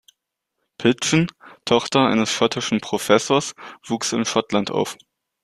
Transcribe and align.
Pidgeon, 0.79 1.27
Tochter 1.63 2.07
eines 2.07 2.31
schottischen 2.31 2.81
Professors, 2.81 3.53
wuchs 3.85 4.13
in 4.13 4.25
Schottland 4.25 4.71
auf. 4.71 4.97